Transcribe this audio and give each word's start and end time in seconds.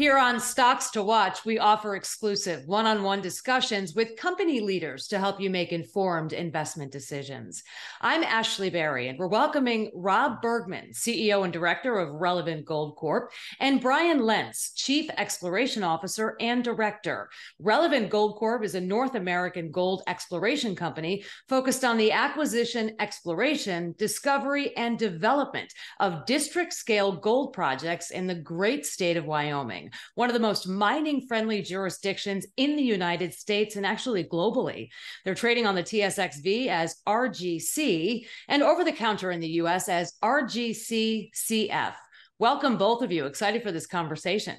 Here 0.00 0.16
on 0.16 0.40
Stocks 0.40 0.88
to 0.92 1.02
Watch, 1.02 1.44
we 1.44 1.58
offer 1.58 1.94
exclusive 1.94 2.66
one 2.66 2.86
on 2.86 3.02
one 3.02 3.20
discussions 3.20 3.94
with 3.94 4.16
company 4.16 4.60
leaders 4.60 5.06
to 5.08 5.18
help 5.18 5.38
you 5.38 5.50
make 5.50 5.72
informed 5.72 6.32
investment 6.32 6.90
decisions. 6.90 7.62
I'm 8.00 8.22
Ashley 8.22 8.70
Berry, 8.70 9.08
and 9.08 9.18
we're 9.18 9.26
welcoming 9.26 9.90
Rob 9.94 10.40
Bergmann, 10.40 10.92
CEO 10.92 11.44
and 11.44 11.52
Director 11.52 11.98
of 11.98 12.14
Relevant 12.14 12.64
Gold 12.64 12.96
Corp., 12.96 13.30
and 13.58 13.82
Brian 13.82 14.20
Lentz, 14.20 14.72
Chief 14.72 15.10
Exploration 15.18 15.84
Officer 15.84 16.34
and 16.40 16.64
Director. 16.64 17.28
Relevant 17.58 18.08
Gold 18.08 18.36
Corp 18.36 18.64
is 18.64 18.74
a 18.74 18.80
North 18.80 19.16
American 19.16 19.70
gold 19.70 20.02
exploration 20.06 20.74
company 20.74 21.24
focused 21.46 21.84
on 21.84 21.98
the 21.98 22.10
acquisition, 22.10 22.96
exploration, 23.00 23.94
discovery, 23.98 24.74
and 24.78 24.98
development 24.98 25.74
of 25.98 26.24
district 26.24 26.72
scale 26.72 27.12
gold 27.12 27.52
projects 27.52 28.12
in 28.12 28.26
the 28.26 28.34
great 28.34 28.86
state 28.86 29.18
of 29.18 29.26
Wyoming 29.26 29.89
one 30.14 30.28
of 30.28 30.34
the 30.34 30.40
most 30.40 30.68
mining 30.68 31.26
friendly 31.26 31.62
jurisdictions 31.62 32.46
in 32.56 32.76
the 32.76 32.82
United 32.82 33.32
States 33.34 33.76
and 33.76 33.86
actually 33.86 34.24
globally. 34.24 34.88
They're 35.24 35.34
trading 35.34 35.66
on 35.66 35.74
the 35.74 35.82
TSXV 35.82 36.68
as 36.68 36.96
RGC 37.06 38.26
and 38.48 38.62
over 38.62 38.84
the 38.84 38.92
counter 38.92 39.30
in 39.30 39.40
the 39.40 39.48
US 39.62 39.88
as 39.88 40.14
RGCCF. 40.22 41.94
Welcome, 42.38 42.78
both 42.78 43.02
of 43.02 43.12
you. 43.12 43.26
Excited 43.26 43.62
for 43.62 43.72
this 43.72 43.86
conversation. 43.86 44.56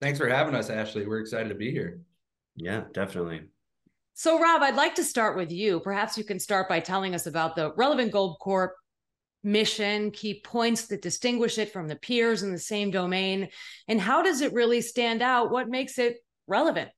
Thanks 0.00 0.18
for 0.18 0.28
having 0.28 0.54
us, 0.54 0.70
Ashley. 0.70 1.06
We're 1.06 1.20
excited 1.20 1.48
to 1.50 1.54
be 1.54 1.70
here. 1.70 2.00
Yeah, 2.56 2.84
definitely. 2.92 3.42
So, 4.14 4.38
Rob, 4.40 4.62
I'd 4.62 4.74
like 4.74 4.94
to 4.96 5.04
start 5.04 5.36
with 5.36 5.50
you. 5.50 5.80
Perhaps 5.80 6.18
you 6.18 6.24
can 6.24 6.38
start 6.38 6.68
by 6.68 6.80
telling 6.80 7.14
us 7.14 7.26
about 7.26 7.56
the 7.56 7.72
Relevant 7.74 8.12
Gold 8.12 8.38
Corp 8.40 8.74
mission, 9.42 10.10
key 10.10 10.40
points 10.40 10.86
that 10.86 11.02
distinguish 11.02 11.58
it 11.58 11.72
from 11.72 11.88
the 11.88 11.96
peers 11.96 12.42
in 12.42 12.52
the 12.52 12.58
same 12.58 12.90
domain? 12.90 13.48
And 13.88 14.00
how 14.00 14.22
does 14.22 14.40
it 14.40 14.52
really 14.52 14.80
stand 14.80 15.22
out? 15.22 15.50
What 15.50 15.68
makes 15.68 15.98
it 15.98 16.18
relevant? 16.46 16.90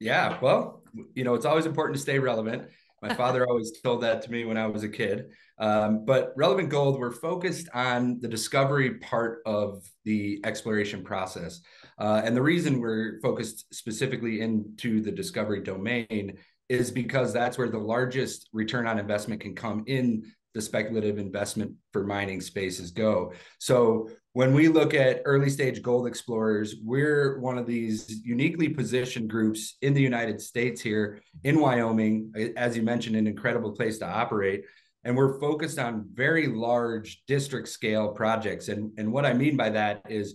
Yeah, 0.00 0.38
well, 0.40 0.82
you 1.14 1.24
know, 1.24 1.34
it's 1.34 1.46
always 1.46 1.66
important 1.66 1.96
to 1.96 2.02
stay 2.02 2.18
relevant. 2.18 2.68
My 3.02 3.14
father 3.22 3.46
always 3.46 3.72
told 3.82 4.02
that 4.02 4.22
to 4.22 4.30
me 4.30 4.44
when 4.44 4.56
I 4.56 4.66
was 4.66 4.82
a 4.82 4.88
kid. 4.88 5.26
Um, 5.58 6.04
but 6.04 6.32
Relevant 6.36 6.68
Gold, 6.68 6.98
we're 6.98 7.12
focused 7.12 7.68
on 7.72 8.18
the 8.20 8.28
discovery 8.28 8.94
part 8.98 9.40
of 9.46 9.84
the 10.04 10.40
exploration 10.44 11.04
process. 11.04 11.60
Uh, 11.98 12.22
and 12.24 12.36
the 12.36 12.42
reason 12.42 12.80
we're 12.80 13.20
focused 13.22 13.72
specifically 13.72 14.40
into 14.40 15.00
the 15.00 15.12
discovery 15.12 15.62
domain 15.62 16.38
is 16.68 16.90
because 16.90 17.32
that's 17.32 17.56
where 17.56 17.68
the 17.68 17.78
largest 17.78 18.48
return 18.52 18.86
on 18.86 18.98
investment 18.98 19.40
can 19.40 19.54
come 19.54 19.84
in 19.86 20.32
the 20.54 20.62
speculative 20.62 21.18
investment 21.18 21.72
for 21.92 22.04
mining 22.04 22.40
spaces 22.40 22.92
go. 22.92 23.32
So 23.58 24.08
when 24.34 24.54
we 24.54 24.68
look 24.68 24.94
at 24.94 25.22
early 25.24 25.50
stage 25.50 25.82
gold 25.82 26.06
explorers, 26.06 26.76
we're 26.82 27.38
one 27.40 27.58
of 27.58 27.66
these 27.66 28.22
uniquely 28.24 28.68
positioned 28.68 29.28
groups 29.28 29.76
in 29.82 29.94
the 29.94 30.02
United 30.02 30.40
States 30.40 30.80
here 30.80 31.20
in 31.42 31.60
Wyoming, 31.60 32.32
as 32.56 32.76
you 32.76 32.82
mentioned, 32.82 33.16
an 33.16 33.26
incredible 33.26 33.72
place 33.72 33.98
to 33.98 34.06
operate. 34.06 34.64
And 35.04 35.16
we're 35.16 35.38
focused 35.38 35.78
on 35.78 36.08
very 36.14 36.46
large 36.46 37.22
district 37.26 37.68
scale 37.68 38.08
projects. 38.08 38.68
And, 38.68 38.92
and 38.96 39.12
what 39.12 39.26
I 39.26 39.34
mean 39.34 39.56
by 39.56 39.70
that 39.70 40.02
is 40.08 40.34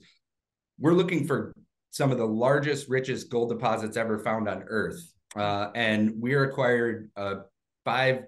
we're 0.79 0.93
looking 0.93 1.25
for 1.25 1.53
some 1.91 2.11
of 2.11 2.17
the 2.17 2.25
largest, 2.25 2.87
richest 2.87 3.29
gold 3.29 3.49
deposits 3.49 3.97
ever 3.97 4.19
found 4.19 4.47
on 4.47 4.63
Earth. 4.67 5.01
Uh, 5.35 5.69
and 5.75 6.13
we 6.19 6.35
acquired 6.35 7.09
uh, 7.17 7.35
five 7.83 8.23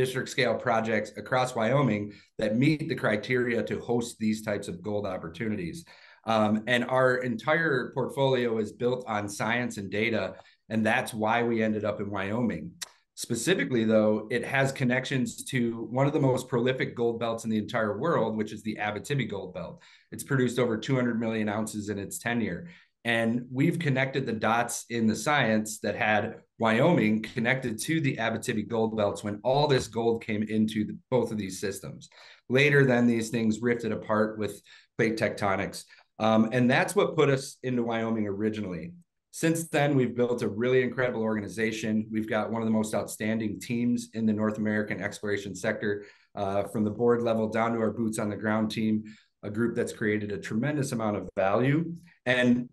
district 0.00 0.30
scale 0.30 0.54
projects 0.54 1.12
across 1.18 1.54
Wyoming 1.54 2.14
that 2.38 2.56
meet 2.56 2.88
the 2.88 2.94
criteria 2.94 3.62
to 3.62 3.78
host 3.80 4.18
these 4.18 4.40
types 4.40 4.66
of 4.66 4.82
gold 4.82 5.04
opportunities. 5.04 5.84
Um, 6.24 6.64
and 6.66 6.86
our 6.86 7.18
entire 7.18 7.92
portfolio 7.92 8.56
is 8.56 8.72
built 8.72 9.04
on 9.06 9.28
science 9.28 9.76
and 9.76 9.90
data. 9.90 10.36
And 10.70 10.86
that's 10.86 11.12
why 11.12 11.42
we 11.42 11.62
ended 11.62 11.84
up 11.84 12.00
in 12.00 12.08
Wyoming. 12.08 12.70
Specifically, 13.14 13.84
though, 13.84 14.26
it 14.30 14.42
has 14.42 14.72
connections 14.72 15.44
to 15.44 15.86
one 15.90 16.06
of 16.06 16.14
the 16.14 16.18
most 16.30 16.48
prolific 16.48 16.96
gold 16.96 17.20
belts 17.20 17.44
in 17.44 17.50
the 17.50 17.58
entire 17.58 17.98
world, 17.98 18.38
which 18.38 18.52
is 18.52 18.62
the 18.62 18.78
Abitibi 18.80 19.28
Gold 19.28 19.52
Belt. 19.52 19.82
It's 20.12 20.24
produced 20.24 20.58
over 20.58 20.78
200 20.78 21.20
million 21.20 21.46
ounces 21.46 21.90
in 21.90 21.98
its 21.98 22.16
tenure. 22.18 22.68
And 23.04 23.46
we've 23.50 23.78
connected 23.78 24.26
the 24.26 24.32
dots 24.32 24.84
in 24.90 25.06
the 25.06 25.16
science 25.16 25.78
that 25.80 25.96
had 25.96 26.36
Wyoming 26.58 27.22
connected 27.22 27.78
to 27.80 28.00
the 28.00 28.16
Abitibi 28.16 28.68
gold 28.68 28.96
belts 28.96 29.24
when 29.24 29.40
all 29.42 29.66
this 29.66 29.88
gold 29.88 30.22
came 30.22 30.42
into 30.42 30.84
the, 30.84 30.98
both 31.10 31.32
of 31.32 31.38
these 31.38 31.58
systems. 31.58 32.10
Later, 32.50 32.84
then 32.84 33.06
these 33.06 33.30
things 33.30 33.62
rifted 33.62 33.92
apart 33.92 34.38
with 34.38 34.60
plate 34.98 35.16
tectonics. 35.16 35.84
Um, 36.18 36.50
and 36.52 36.70
that's 36.70 36.94
what 36.94 37.16
put 37.16 37.30
us 37.30 37.56
into 37.62 37.82
Wyoming 37.82 38.26
originally. 38.26 38.92
Since 39.30 39.68
then, 39.68 39.94
we've 39.94 40.14
built 40.14 40.42
a 40.42 40.48
really 40.48 40.82
incredible 40.82 41.22
organization. 41.22 42.06
We've 42.10 42.28
got 42.28 42.50
one 42.50 42.60
of 42.60 42.66
the 42.66 42.72
most 42.72 42.94
outstanding 42.94 43.60
teams 43.60 44.10
in 44.12 44.26
the 44.26 44.32
North 44.32 44.58
American 44.58 45.00
exploration 45.00 45.54
sector, 45.54 46.04
uh, 46.34 46.64
from 46.64 46.84
the 46.84 46.90
board 46.90 47.22
level 47.22 47.48
down 47.48 47.72
to 47.72 47.80
our 47.80 47.92
boots 47.92 48.18
on 48.18 48.28
the 48.28 48.36
ground 48.36 48.70
team, 48.70 49.04
a 49.42 49.50
group 49.50 49.74
that's 49.74 49.92
created 49.92 50.32
a 50.32 50.38
tremendous 50.38 50.92
amount 50.92 51.16
of 51.16 51.28
value. 51.36 51.94
And 52.26 52.68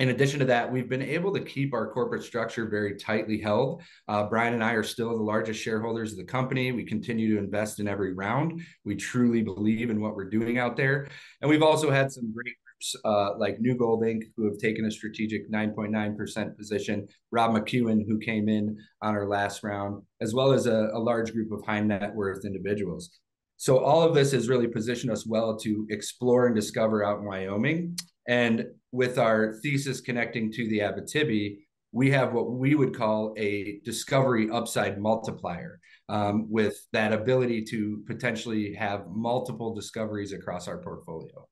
in 0.00 0.08
addition 0.08 0.38
to 0.38 0.46
that, 0.46 0.72
we've 0.72 0.88
been 0.88 1.02
able 1.02 1.30
to 1.34 1.40
keep 1.40 1.74
our 1.74 1.92
corporate 1.92 2.22
structure 2.22 2.66
very 2.66 2.96
tightly 2.96 3.38
held. 3.38 3.82
Uh, 4.08 4.24
Brian 4.24 4.54
and 4.54 4.64
I 4.64 4.72
are 4.72 4.82
still 4.82 5.10
the 5.10 5.22
largest 5.22 5.60
shareholders 5.62 6.12
of 6.12 6.16
the 6.16 6.24
company. 6.24 6.72
We 6.72 6.86
continue 6.86 7.34
to 7.34 7.38
invest 7.38 7.80
in 7.80 7.86
every 7.86 8.14
round. 8.14 8.62
We 8.86 8.96
truly 8.96 9.42
believe 9.42 9.90
in 9.90 10.00
what 10.00 10.16
we're 10.16 10.30
doing 10.30 10.56
out 10.56 10.74
there. 10.74 11.08
And 11.42 11.50
we've 11.50 11.62
also 11.62 11.90
had 11.90 12.10
some 12.10 12.32
great 12.32 12.54
groups 12.64 12.96
uh, 13.04 13.36
like 13.36 13.60
New 13.60 13.76
Gold 13.76 14.02
Inc., 14.02 14.22
who 14.38 14.46
have 14.46 14.56
taken 14.56 14.86
a 14.86 14.90
strategic 14.90 15.52
9.9% 15.52 16.56
position, 16.56 17.06
Rob 17.30 17.50
McEwen, 17.50 18.06
who 18.08 18.18
came 18.18 18.48
in 18.48 18.78
on 19.02 19.14
our 19.14 19.28
last 19.28 19.62
round, 19.62 20.02
as 20.22 20.32
well 20.32 20.52
as 20.52 20.64
a, 20.64 20.88
a 20.94 20.98
large 20.98 21.34
group 21.34 21.52
of 21.52 21.62
high 21.66 21.80
net 21.80 22.14
worth 22.14 22.46
individuals. 22.46 23.20
So 23.60 23.76
all 23.76 24.00
of 24.02 24.14
this 24.14 24.32
has 24.32 24.48
really 24.48 24.68
positioned 24.68 25.12
us 25.12 25.26
well 25.26 25.54
to 25.58 25.86
explore 25.90 26.46
and 26.46 26.56
discover 26.56 27.04
out 27.04 27.18
in 27.18 27.26
Wyoming. 27.26 27.94
And 28.26 28.64
with 28.90 29.18
our 29.18 29.52
thesis 29.62 30.00
connecting 30.00 30.50
to 30.52 30.66
the 30.66 30.78
Abitibi, 30.78 31.58
we 31.92 32.10
have 32.10 32.32
what 32.32 32.52
we 32.52 32.74
would 32.74 32.96
call 32.96 33.34
a 33.36 33.78
discovery 33.84 34.48
upside 34.50 34.98
multiplier 34.98 35.78
um, 36.08 36.46
with 36.50 36.86
that 36.94 37.12
ability 37.12 37.62
to 37.66 38.02
potentially 38.06 38.72
have 38.72 39.02
multiple 39.10 39.74
discoveries 39.74 40.32
across 40.32 40.66
our 40.66 40.78
portfolio. 40.78 41.46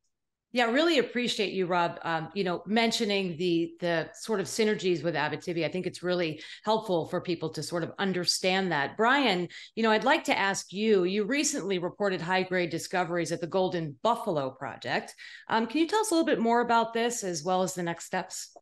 Yeah, 0.53 0.71
really 0.71 0.99
appreciate 0.99 1.53
you, 1.53 1.67
Rob. 1.67 1.99
Um, 2.03 2.31
you 2.33 2.43
know, 2.43 2.63
mentioning 2.65 3.37
the 3.37 3.75
the 3.81 4.09
sort 4.15 4.41
of 4.41 4.47
synergies 4.47 5.05
with 5.05 5.15
Abitibi. 5.15 5.67
I 5.67 5.69
think 5.69 5.87
it's 5.87 6.03
really 6.03 6.43
helpful 6.65 7.07
for 7.07 7.21
people 7.21 7.51
to 7.51 7.63
sort 7.63 7.83
of 7.83 7.93
understand 7.99 8.73
that. 8.73 8.97
Brian, 8.97 9.49
you 9.75 9.83
know, 9.83 9.91
I'd 9.91 10.05
like 10.05 10.25
to 10.25 10.39
ask 10.39 10.73
you. 10.73 11.05
You 11.05 11.25
recently 11.25 11.79
reported 11.79 12.23
high 12.23 12.45
grade 12.45 12.71
discoveries 12.71 13.31
at 13.31 13.43
the 13.43 13.47
Golden 13.47 13.97
Buffalo 14.03 14.51
Project. 14.51 15.15
Um, 15.51 15.67
can 15.67 15.81
you 15.81 15.87
tell 15.87 16.01
us 16.01 16.11
a 16.11 16.15
little 16.15 16.27
bit 16.27 16.41
more 16.41 16.63
about 16.63 16.95
this 16.95 17.25
as 17.25 17.45
well 17.45 17.63
as 17.63 17.75
the 17.75 17.83
next 17.83 18.07
steps? 18.07 18.57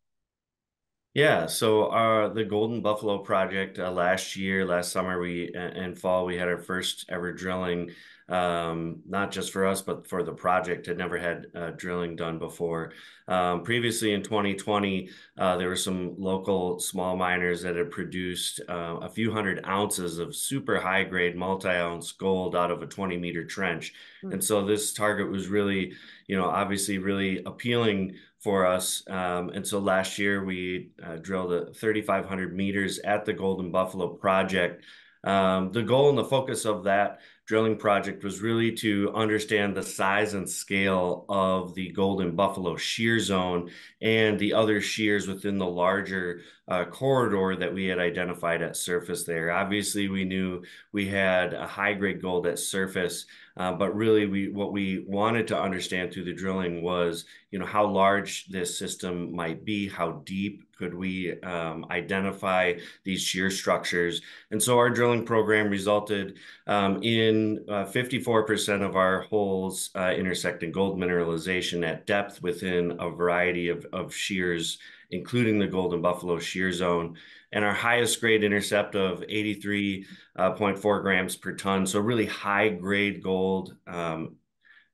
Yeah, 1.14 1.46
so 1.46 1.86
uh, 1.86 2.28
the 2.28 2.44
Golden 2.44 2.82
Buffalo 2.82 3.18
Project 3.18 3.78
uh, 3.78 3.90
last 3.90 4.36
year, 4.36 4.66
last 4.66 4.92
summer, 4.92 5.18
we 5.18 5.50
and 5.54 5.96
fall, 5.96 6.26
we 6.26 6.36
had 6.36 6.48
our 6.48 6.58
first 6.58 7.06
ever 7.08 7.32
drilling 7.32 7.92
um, 8.28 9.00
not 9.06 9.30
just 9.30 9.52
for 9.52 9.66
us, 9.66 9.82
but 9.82 10.06
for 10.06 10.22
the 10.22 10.32
project. 10.32 10.86
Had 10.86 10.98
never 10.98 11.18
had 11.18 11.46
uh, 11.54 11.70
drilling 11.76 12.16
done 12.16 12.38
before. 12.38 12.92
Um, 13.28 13.62
previously 13.62 14.12
in 14.12 14.22
2020, 14.22 15.08
uh, 15.38 15.56
there 15.56 15.68
were 15.68 15.76
some 15.76 16.14
local 16.18 16.78
small 16.78 17.16
miners 17.16 17.62
that 17.62 17.76
had 17.76 17.90
produced 17.90 18.60
uh, 18.68 18.98
a 19.02 19.08
few 19.08 19.32
hundred 19.32 19.64
ounces 19.66 20.18
of 20.18 20.34
super 20.34 20.80
high 20.80 21.04
grade 21.04 21.36
multi 21.36 21.68
ounce 21.68 22.12
gold 22.12 22.56
out 22.56 22.70
of 22.70 22.82
a 22.82 22.86
20 22.86 23.16
meter 23.16 23.44
trench. 23.44 23.92
Mm-hmm. 24.22 24.34
And 24.34 24.44
so 24.44 24.64
this 24.64 24.92
target 24.92 25.30
was 25.30 25.48
really, 25.48 25.92
you 26.26 26.36
know, 26.36 26.46
obviously 26.46 26.98
really 26.98 27.42
appealing 27.44 28.16
for 28.40 28.66
us. 28.66 29.02
Um, 29.08 29.50
and 29.50 29.66
so 29.66 29.78
last 29.80 30.18
year 30.18 30.44
we 30.44 30.90
uh, 31.04 31.16
drilled 31.16 31.76
3,500 31.76 32.54
meters 32.54 32.98
at 33.00 33.24
the 33.24 33.32
Golden 33.32 33.72
Buffalo 33.72 34.08
project. 34.08 34.84
Um, 35.26 35.72
the 35.72 35.82
goal 35.82 36.08
and 36.08 36.16
the 36.16 36.24
focus 36.24 36.64
of 36.64 36.84
that 36.84 37.18
drilling 37.46 37.76
project 37.76 38.24
was 38.24 38.40
really 38.40 38.72
to 38.72 39.12
understand 39.14 39.76
the 39.76 39.82
size 39.82 40.34
and 40.34 40.48
scale 40.48 41.24
of 41.28 41.74
the 41.74 41.90
Golden 41.92 42.34
Buffalo 42.34 42.76
shear 42.76 43.20
zone 43.20 43.70
and 44.00 44.38
the 44.38 44.52
other 44.52 44.80
shears 44.80 45.28
within 45.28 45.58
the 45.58 45.66
larger 45.66 46.42
uh, 46.68 46.84
corridor 46.84 47.56
that 47.56 47.72
we 47.72 47.86
had 47.86 47.98
identified 48.00 48.62
at 48.62 48.76
surface 48.76 49.24
there. 49.24 49.52
Obviously, 49.52 50.08
we 50.08 50.24
knew 50.24 50.62
we 50.92 51.06
had 51.06 51.54
a 51.54 51.66
high 51.66 51.94
grade 51.94 52.20
gold 52.20 52.46
at 52.46 52.58
surface, 52.58 53.26
uh, 53.56 53.72
but 53.72 53.94
really 53.94 54.26
we 54.26 54.48
what 54.48 54.72
we 54.72 55.04
wanted 55.06 55.46
to 55.48 55.60
understand 55.60 56.12
through 56.12 56.24
the 56.24 56.32
drilling 56.34 56.82
was, 56.82 57.24
you 57.50 57.58
know, 57.58 57.66
how 57.66 57.86
large 57.86 58.46
this 58.46 58.76
system 58.76 59.34
might 59.34 59.64
be, 59.64 59.88
how 59.88 60.22
deep 60.24 60.65
could 60.76 60.94
we 60.94 61.40
um, 61.40 61.86
identify 61.90 62.74
these 63.04 63.22
shear 63.22 63.50
structures. 63.50 64.20
And 64.50 64.62
so 64.62 64.78
our 64.78 64.90
drilling 64.90 65.24
program 65.24 65.70
resulted 65.70 66.38
um, 66.66 67.02
in 67.02 67.64
uh, 67.68 67.86
54% 67.86 68.82
of 68.82 68.96
our 68.96 69.22
holes 69.22 69.90
uh, 69.94 70.12
intersecting 70.16 70.72
gold 70.72 70.98
mineralization 70.98 71.86
at 71.86 72.06
depth 72.06 72.42
within 72.42 72.96
a 73.00 73.10
variety 73.10 73.68
of, 73.68 73.86
of 73.92 74.14
shears, 74.14 74.78
including 75.10 75.58
the 75.58 75.66
Golden 75.66 76.02
Buffalo 76.02 76.38
shear 76.38 76.72
zone. 76.72 77.16
And 77.52 77.64
our 77.64 77.74
highest 77.74 78.20
grade 78.20 78.44
intercept 78.44 78.94
of 78.94 79.20
83.4 79.20 80.04
uh, 80.36 81.00
grams 81.00 81.36
per 81.36 81.52
ton. 81.52 81.86
So, 81.86 82.00
really 82.00 82.26
high 82.26 82.68
grade 82.68 83.22
gold 83.22 83.76
um, 83.86 84.36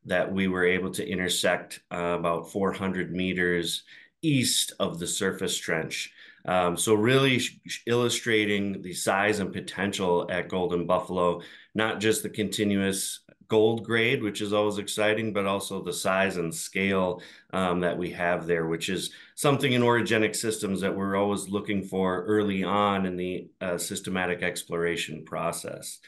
that 0.05 0.33
we 0.33 0.49
were 0.49 0.65
able 0.65 0.91
to 0.91 1.09
intersect 1.09 1.81
uh, 1.91 2.17
about 2.19 2.51
400 2.51 3.13
meters 3.13 3.85
east 4.23 4.73
of 4.81 4.99
the 4.99 5.07
surface 5.07 5.57
trench. 5.59 6.13
Um, 6.45 6.77
so 6.77 6.95
really 6.95 7.41
illustrating 7.87 8.83
the 8.83 8.95
size 8.95 9.39
and 9.39 9.53
potential 9.53 10.27
at 10.31 10.49
Golden 10.49 10.87
Buffalo, 10.87 11.43
not 11.75 12.01
just 12.01 12.23
the 12.23 12.31
continuous 12.31 13.21
gold 13.53 13.85
grade, 13.85 14.23
which 14.23 14.41
is 14.41 14.53
always 14.53 14.79
exciting, 14.79 15.33
but 15.33 15.47
also 15.47 15.83
the 15.83 15.93
size 15.93 16.39
and 16.39 16.55
scale 16.55 17.21
um, 17.53 17.81
that 17.81 17.99
we 17.99 18.11
have 18.11 18.47
there, 18.47 18.67
which 18.67 18.89
is 18.89 19.13
something 19.35 19.73
in 19.73 19.83
orogenic 19.83 20.35
systems 20.35 20.81
that 20.81 20.97
we're 20.97 21.17
always 21.17 21.49
looking 21.51 21.83
for 21.83 22.25
early 22.25 22.65
on 22.65 23.05
in 23.05 23.15
the 23.17 23.47
uh, 23.61 23.77
systematic 23.77 24.43
exploration 24.43 25.23
process. 25.25 25.99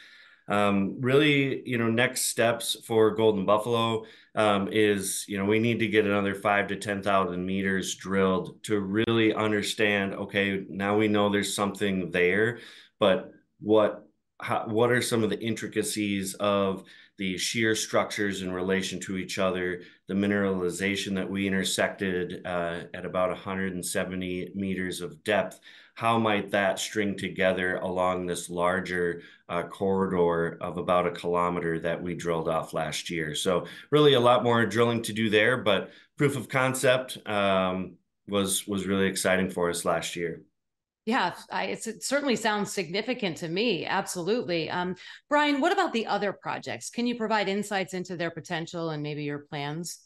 Um, 0.46 1.00
really, 1.00 1.66
you 1.68 1.78
know, 1.78 1.90
next 1.90 2.26
steps 2.26 2.76
for 2.84 3.10
Golden 3.12 3.46
Buffalo 3.46 4.04
um, 4.34 4.68
is, 4.70 5.24
you 5.26 5.38
know, 5.38 5.44
we 5.44 5.58
need 5.58 5.78
to 5.78 5.88
get 5.88 6.04
another 6.04 6.34
five 6.34 6.66
to 6.68 6.76
10,000 6.76 7.44
meters 7.44 7.94
drilled 7.94 8.62
to 8.64 8.80
really 8.80 9.32
understand, 9.32 10.14
okay, 10.14 10.64
now 10.68 10.96
we 10.98 11.08
know 11.08 11.30
there's 11.30 11.54
something 11.54 12.10
there, 12.10 12.58
but 12.98 13.32
what, 13.60 14.06
how, 14.40 14.66
what 14.66 14.90
are 14.90 15.00
some 15.00 15.24
of 15.24 15.30
the 15.30 15.40
intricacies 15.40 16.34
of 16.34 16.84
the 17.16 17.38
shear 17.38 17.74
structures 17.76 18.42
in 18.42 18.52
relation 18.52 18.98
to 19.00 19.16
each 19.16 19.38
other, 19.38 19.82
the 20.08 20.14
mineralization 20.14 21.14
that 21.14 21.30
we 21.30 21.46
intersected 21.46 22.44
uh, 22.44 22.80
at 22.92 23.06
about 23.06 23.30
170 23.30 24.50
meters 24.54 25.00
of 25.00 25.22
depth, 25.22 25.60
how 25.94 26.18
might 26.18 26.50
that 26.50 26.80
string 26.80 27.16
together 27.16 27.76
along 27.76 28.26
this 28.26 28.50
larger 28.50 29.22
uh, 29.48 29.62
corridor 29.62 30.58
of 30.60 30.76
about 30.76 31.06
a 31.06 31.12
kilometer 31.12 31.78
that 31.78 32.02
we 32.02 32.14
drilled 32.14 32.48
off 32.48 32.74
last 32.74 33.10
year? 33.10 33.34
So 33.34 33.66
really 33.90 34.14
a 34.14 34.20
lot 34.20 34.42
more 34.42 34.66
drilling 34.66 35.02
to 35.02 35.12
do 35.12 35.30
there, 35.30 35.56
but 35.56 35.90
proof 36.16 36.36
of 36.36 36.48
concept 36.48 37.18
um, 37.28 37.94
was 38.26 38.66
was 38.66 38.86
really 38.86 39.06
exciting 39.06 39.50
for 39.50 39.70
us 39.70 39.84
last 39.84 40.16
year. 40.16 40.42
Yeah, 41.06 41.34
I, 41.50 41.64
it 41.64 42.02
certainly 42.02 42.36
sounds 42.36 42.72
significant 42.72 43.36
to 43.38 43.48
me. 43.48 43.84
Absolutely. 43.84 44.70
Um, 44.70 44.96
Brian, 45.28 45.60
what 45.60 45.72
about 45.72 45.92
the 45.92 46.06
other 46.06 46.32
projects? 46.32 46.88
Can 46.88 47.06
you 47.06 47.16
provide 47.16 47.48
insights 47.48 47.92
into 47.92 48.16
their 48.16 48.30
potential 48.30 48.88
and 48.90 49.02
maybe 49.02 49.22
your 49.22 49.40
plans? 49.40 50.00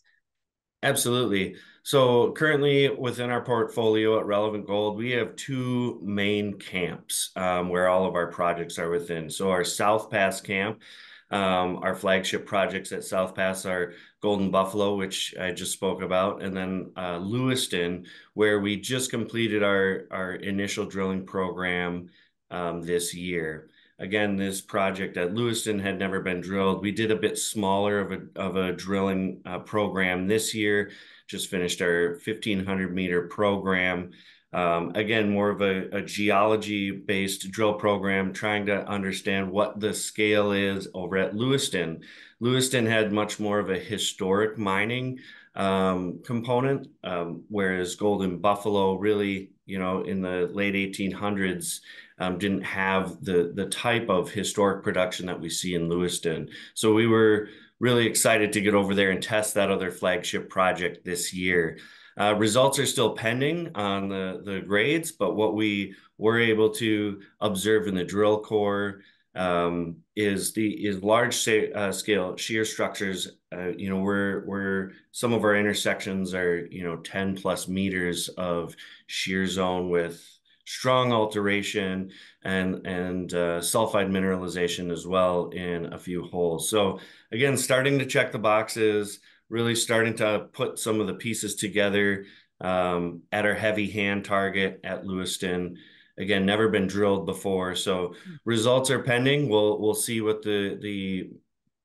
Absolutely. 0.83 1.57
So 1.83 2.33
currently 2.33 2.89
within 2.89 3.31
our 3.31 3.43
portfolio 3.45 4.19
at 4.19 4.27
Relevant 4.27 4.67
Gold, 4.67 4.97
we 4.97 5.13
have 5.13 5.37
two 5.37 6.01
main 6.03 6.55
camps 6.59 7.31
um, 7.35 7.69
where 7.69 7.89
all 7.89 8.07
of 8.07 8.15
our 8.15 8.29
projects 8.29 8.79
are 8.79 8.91
within. 8.91 9.31
So 9.31 9.51
our 9.51 9.65
South 9.65 10.11
Pass 10.11 10.41
camp, 10.41 10.83
um, 11.31 11.81
our 11.83 11.95
flagship 11.95 12.47
projects 12.47 12.91
at 12.93 13.05
South 13.05 13.35
Pass 13.35 13.67
are 13.67 13.93
Golden 14.23 14.51
Buffalo, 14.51 14.97
which 14.97 15.35
I 15.39 15.53
just 15.53 15.73
spoke 15.73 16.01
about, 16.03 16.43
and 16.43 16.57
then 16.57 16.93
uh, 16.97 17.19
Lewiston, 17.19 18.07
where 18.35 18.61
we 18.61 18.77
just 18.77 19.11
completed 19.11 19.63
our, 19.63 20.07
our 20.11 20.35
initial 20.35 20.87
drilling 20.87 21.27
program 21.27 22.09
um, 22.51 22.83
this 22.83 23.15
year. 23.15 23.69
Again, 23.99 24.37
this 24.37 24.61
project 24.61 25.17
at 25.17 25.35
Lewiston 25.35 25.79
had 25.79 25.99
never 25.99 26.21
been 26.21 26.41
drilled. 26.41 26.83
We 26.83 26.93
did 26.93 27.11
a 27.11 27.17
bit 27.17 27.37
smaller 27.37 27.99
of 27.99 28.13
a, 28.13 28.41
of 28.41 28.57
a 28.57 28.73
drilling 28.73 29.43
uh, 29.45 29.59
program 29.59 30.29
this 30.29 30.55
year, 30.55 30.93
just 31.27 31.51
finished 31.51 31.83
our 31.83 32.13
1500 32.25 32.95
meter 32.95 33.23
program. 33.27 34.13
Um, 34.53 34.93
again, 34.95 35.31
more 35.31 35.51
of 35.51 35.61
a, 35.61 35.89
a 35.97 36.03
geology 36.03 36.91
based 36.91 37.51
drill 37.51 37.75
program, 37.75 38.33
trying 38.33 38.67
to 38.67 38.87
understand 38.87 39.51
what 39.51 39.79
the 39.79 39.93
scale 39.93 40.53
is 40.53 40.89
over 40.95 41.19
at 41.19 41.37
Lewiston. 41.37 42.01
Lewiston 42.41 42.87
had 42.87 43.13
much 43.13 43.39
more 43.39 43.59
of 43.59 43.69
a 43.69 43.79
historic 43.79 44.57
mining 44.57 45.19
um, 45.55 46.21
component, 46.25 46.89
um, 47.05 47.43
whereas 47.49 47.97
Golden 47.97 48.39
Buffalo 48.39 48.95
really, 48.95 49.51
you 49.67 49.79
know, 49.79 50.03
in 50.03 50.23
the 50.23 50.49
late 50.53 50.75
1800s, 50.75 51.81
um, 52.19 52.39
didn't 52.39 52.63
have 52.63 53.23
the 53.23 53.53
the 53.55 53.67
type 53.67 54.09
of 54.09 54.31
historic 54.31 54.83
production 54.83 55.27
that 55.27 55.41
we 55.41 55.51
see 55.51 55.75
in 55.75 55.89
Lewiston. 55.89 56.49
So 56.75 56.95
we 56.95 57.07
were 57.07 57.49
really 57.81 58.07
excited 58.07 58.53
to 58.53 58.61
get 58.61 58.75
over 58.75 58.95
there 58.95 59.11
and 59.11 59.23
test 59.23 59.55
that 59.55 59.71
other 59.71 59.91
flagship 59.91 60.49
project 60.49 61.05
this 61.05 61.33
year. 61.33 61.79
Uh, 62.19 62.35
results 62.35 62.79
are 62.79 62.87
still 62.87 63.13
pending 63.13 63.71
on 63.75 64.09
the, 64.09 64.43
the 64.45 64.61
grades, 64.61 65.13
but 65.13 65.37
what 65.37 65.55
we 65.55 65.95
were 66.17 66.41
able 66.41 66.71
to 66.71 67.21
observe 67.41 67.87
in 67.87 67.95
the 67.95 68.05
drill 68.05 68.41
core 68.41 69.03
um, 69.35 69.97
is 70.17 70.53
the 70.53 70.87
is 70.87 71.03
large 71.03 71.37
say, 71.37 71.71
uh, 71.73 71.93
scale 71.93 72.37
shear 72.37 72.65
structures. 72.65 73.37
Uh, 73.53 73.69
you 73.69 73.89
know, 73.89 74.01
where 74.01 74.41
where 74.41 74.93
some 75.13 75.33
of 75.33 75.45
our 75.45 75.55
intersections 75.55 76.35
are 76.35 76.67
you 76.67 76.83
know 76.83 76.97
10 76.97 77.37
plus 77.37 77.69
meters 77.69 78.29
of 78.31 78.75
shear 79.07 79.47
zone 79.47 79.89
with 79.89 80.23
strong 80.67 81.13
alteration 81.13 82.11
and 82.43 82.87
and 82.87 83.33
uh, 83.33 83.59
sulfide 83.59 84.11
mineralization 84.11 84.93
as 84.93 85.07
well 85.07 85.49
in 85.51 85.93
a 85.93 85.99
few 85.99 86.25
holes. 86.25 86.69
So 86.69 86.99
again, 87.33 87.57
starting 87.57 87.99
to 88.01 88.07
check 88.07 88.33
the 88.33 88.39
boxes, 88.39 89.21
really 89.49 89.75
starting 89.75 90.15
to 90.17 90.47
put 90.53 90.79
some 90.79 91.01
of 91.01 91.07
the 91.07 91.15
pieces 91.15 91.55
together 91.55 92.27
um, 92.61 93.23
at 93.33 93.47
our 93.47 93.55
heavy 93.55 93.91
hand 93.91 94.25
target 94.25 94.81
at 94.85 95.07
Lewiston. 95.07 95.79
Again, 96.19 96.45
never 96.45 96.69
been 96.69 96.87
drilled 96.87 97.27
before, 97.27 97.75
so 97.75 98.15
results 98.45 98.91
are 98.91 99.03
pending. 99.03 99.49
We'll 99.49 99.81
we'll 99.81 99.95
see 99.95 100.21
what 100.21 100.43
the 100.43 100.79
the 100.81 101.31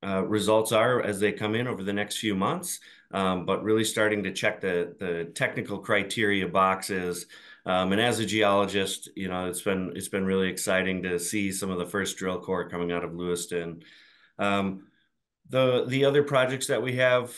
uh, 0.06 0.24
results 0.24 0.72
are 0.72 1.00
as 1.00 1.20
they 1.20 1.32
come 1.32 1.54
in 1.54 1.68
over 1.68 1.82
the 1.82 1.92
next 1.92 2.18
few 2.18 2.34
months. 2.34 2.80
Um, 3.12 3.46
but 3.46 3.62
really 3.62 3.84
starting 3.84 4.24
to 4.24 4.32
check 4.32 4.60
the 4.60 4.96
the 4.98 5.30
technical 5.34 5.78
criteria 5.78 6.48
boxes 6.48 7.26
um, 7.66 7.92
and 7.92 8.00
as 8.00 8.18
a 8.18 8.26
geologist, 8.26 9.08
you 9.16 9.28
know, 9.28 9.46
it's 9.46 9.62
been 9.62 9.92
it's 9.96 10.08
been 10.08 10.26
really 10.26 10.48
exciting 10.48 11.02
to 11.04 11.18
see 11.18 11.50
some 11.50 11.70
of 11.70 11.78
the 11.78 11.86
first 11.86 12.16
drill 12.18 12.40
core 12.40 12.68
coming 12.68 12.92
out 12.92 13.04
of 13.04 13.14
Lewiston. 13.14 13.82
Um, 14.38 14.88
the 15.48 15.86
the 15.86 16.04
other 16.04 16.22
projects 16.22 16.66
that 16.66 16.82
we 16.82 16.96
have 16.96 17.34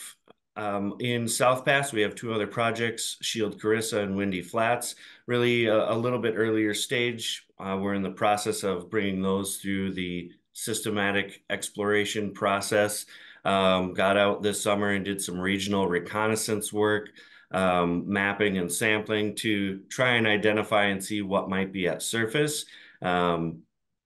um, 0.57 0.97
in 1.01 1.29
South 1.29 1.65
Pass, 1.65 1.93
we 1.93 2.03
have 2.03 2.15
two 2.15 2.33
other 2.33 2.47
projects: 2.47 3.17
Shield 3.23 3.61
Carissa 3.61 4.03
and 4.03 4.17
Windy 4.17 4.43
Flats. 4.43 4.95
Really, 5.27 5.67
a, 5.67 5.93
a 5.93 5.97
little 5.97 6.19
bit 6.19 6.35
earlier 6.37 6.75
stage. 6.75 7.47
Uh, 7.59 7.79
we're 7.81 7.95
in 7.95 8.03
the 8.03 8.11
process 8.11 8.63
of 8.63 8.91
bringing 8.91 9.23
those 9.23 9.57
through 9.57 9.93
the 9.93 10.31
systematic 10.53 11.43
exploration 11.51 12.33
process. 12.33 13.07
Um, 13.45 13.95
got 13.95 14.17
out 14.17 14.43
this 14.43 14.61
summer 14.61 14.91
and 14.91 15.05
did 15.05 15.23
some 15.23 15.39
regional 15.39 15.87
reconnaissance 15.87 16.73
work 16.73 17.11
um, 17.51 18.05
mapping 18.07 18.59
and 18.59 18.73
sampling 18.73 19.35
to 19.37 19.81
try 19.89 20.17
and 20.17 20.27
identify 20.27 20.87
and 20.87 21.03
see 21.03 21.23
what 21.23 21.49
might 21.49 21.73
be 21.73 21.87
at 21.87 22.03
surface. 22.03 22.67
Um, 23.03 23.63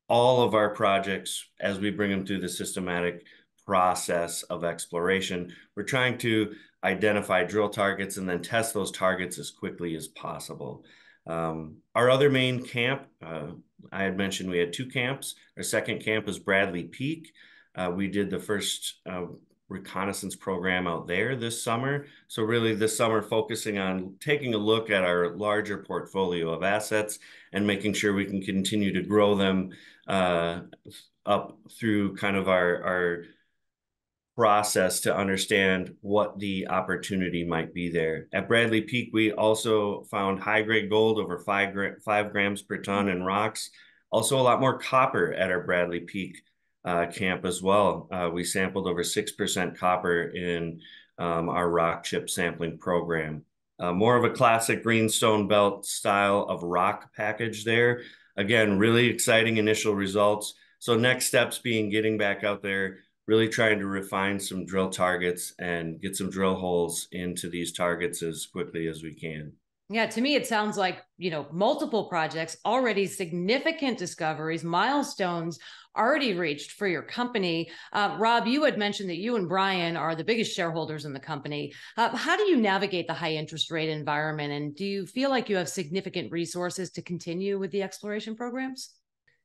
all 0.09 0.43
of 0.43 0.55
our 0.55 0.71
projects, 0.71 1.45
as 1.61 1.79
we 1.79 1.91
bring 1.91 2.11
them 2.11 2.27
through 2.27 2.41
the 2.41 2.49
systematic 2.49 3.25
process 3.71 4.43
of 4.55 4.65
exploration, 4.65 5.55
we're 5.77 5.85
trying 5.85 6.19
to 6.19 6.53
identify 6.83 7.45
drill 7.45 7.69
targets 7.69 8.17
and 8.17 8.29
then 8.29 8.43
test 8.43 8.75
those 8.75 8.91
targets 8.91 9.39
as 9.39 9.53
quickly 9.53 9.95
as 9.95 10.09
possible. 10.09 10.85
Um, 11.29 11.77
our 11.95 12.11
other 12.11 12.31
main 12.31 12.65
camp, 12.65 13.07
uh, 13.25 13.53
I 13.93 14.03
had 14.03 14.17
mentioned 14.17 14.51
we 14.51 14.59
had 14.59 14.73
two 14.73 14.87
camps. 14.87 15.37
Our 15.57 15.63
second 15.63 16.03
camp 16.05 16.29
is 16.29 16.41
Bradley 16.41 16.83
Peak. 16.83 17.31
Uh, 17.77 17.93
we 17.95 18.09
did 18.09 18.29
the 18.29 18.41
first 18.41 18.95
uh, 19.09 19.27
reconnaissance 19.69 20.35
program 20.35 20.89
out 20.89 21.07
there 21.07 21.37
this 21.37 21.63
summer. 21.63 22.07
So 22.27 22.43
really 22.43 22.75
this 22.75 22.97
summer 22.97 23.23
focusing 23.23 23.79
on 23.79 24.17
taking 24.19 24.55
a 24.55 24.59
look 24.59 24.91
at 24.91 25.05
our 25.05 25.37
larger 25.37 25.79
portfolio 25.79 26.51
of 26.53 26.65
assets 26.65 27.21
and 27.53 27.65
making 27.65 27.93
sure 27.93 28.15
we 28.15 28.25
can 28.25 28.43
continue 28.43 28.93
to 28.95 29.03
grow 29.03 29.37
them 29.37 29.71
up 31.27 31.59
through 31.79 32.17
kind 32.17 32.37
of 32.37 32.49
our, 32.49 32.83
our 32.83 33.25
process 34.37 35.01
to 35.01 35.17
understand 35.17 35.95
what 36.01 36.39
the 36.39 36.69
opportunity 36.69 37.45
might 37.45 37.75
be 37.75 37.91
there. 37.91 38.27
At 38.33 38.49
Bradley 38.49 38.81
Peak, 38.81 39.11
we 39.13 39.33
also 39.33 40.05
found 40.05 40.41
high 40.41 40.63
grade 40.63 40.89
gold 40.89 41.19
over 41.19 41.39
five, 41.39 41.75
five 42.05 42.33
grams 42.33 42.63
per 42.63 42.79
ton 42.79 43.09
in 43.09 43.23
rocks. 43.23 43.71
Also 44.11 44.39
a 44.39 44.43
lot 44.43 44.61
more 44.61 44.79
copper 44.79 45.33
at 45.33 45.51
our 45.51 45.61
Bradley 45.61 46.01
Peak 46.01 46.43
uh, 46.85 47.07
camp 47.07 47.45
as 47.45 47.63
well. 47.63 48.09
Uh, 48.11 48.31
we 48.33 48.45
sampled 48.45 48.87
over 48.87 49.03
6% 49.03 49.79
copper 49.79 50.23
in 50.23 50.81
um, 51.19 51.49
our 51.49 51.69
rock 51.69 52.05
chip 52.05 52.31
sampling 52.31 52.79
program. 52.79 53.45
Uh, 53.79 53.93
more 53.93 54.17
of 54.17 54.25
a 54.25 54.31
classic 54.31 54.83
greenstone 54.83 55.49
belt 55.49 55.87
style 55.87 56.47
of 56.49 56.63
rock 56.63 57.15
package 57.15 57.65
there. 57.65 58.03
Again, 58.37 58.79
really 58.79 59.09
exciting 59.09 59.57
initial 59.57 59.95
results. 59.95 60.55
So 60.79 60.97
next 60.97 61.27
steps 61.27 61.59
being 61.59 61.91
getting 61.91 62.17
back 62.17 62.43
out 62.43 62.63
there, 62.63 63.01
really 63.31 63.49
trying 63.49 63.79
to 63.79 63.87
refine 63.87 64.41
some 64.41 64.67
drill 64.67 64.91
targets 64.91 65.55
and 65.61 66.01
get 66.01 66.17
some 66.17 66.29
drill 66.29 66.57
holes 66.57 67.07
into 67.13 67.49
these 67.49 67.71
targets 67.71 68.25
as 68.25 68.45
quickly 68.45 68.89
as 68.89 69.05
we 69.05 69.15
can. 69.15 69.53
Yeah, 69.89 70.07
to 70.07 70.21
me, 70.21 70.35
it 70.35 70.49
sounds 70.49 70.77
like, 70.77 70.99
you 71.17 71.31
know, 71.31 71.47
multiple 71.53 72.09
projects, 72.09 72.57
already 72.65 73.07
significant 73.07 73.99
discoveries, 73.99 74.65
milestones 74.65 75.61
already 75.97 76.35
reached 76.35 76.73
for 76.73 76.89
your 76.89 77.03
company. 77.03 77.71
Uh, 77.93 78.17
Rob, 78.19 78.49
you 78.49 78.65
had 78.65 78.79
mentioned 78.79 79.09
that 79.11 79.19
you 79.19 79.37
and 79.37 79.49
Brian 79.49 79.97
are 79.97 80.17
the 80.17 80.25
biggest 80.25 80.53
shareholders 80.53 81.05
in 81.05 81.13
the 81.13 81.21
company. 81.21 81.73
Uh, 81.97 82.17
how 82.17 82.37
do 82.37 82.43
you 82.43 82.57
navigate 82.57 83.07
the 83.07 83.15
high 83.15 83.35
interest 83.35 83.71
rate 83.71 83.91
environment? 83.91 84.53
And 84.53 84.75
do 84.75 84.85
you 84.85 85.07
feel 85.07 85.31
like 85.31 85.49
you 85.49 85.57
have 85.57 85.69
significant 85.69 86.33
resources 86.33 86.91
to 86.93 87.03
continue 87.03 87.61
with 87.61 87.71
the 87.71 87.85
exploration 87.85 88.35
programs? 88.35 88.91